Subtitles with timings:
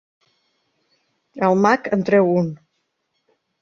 [1.51, 2.53] El mag en treu un.